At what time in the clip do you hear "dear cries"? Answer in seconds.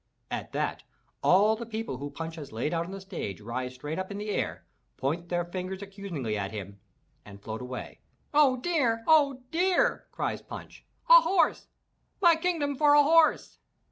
9.51-10.41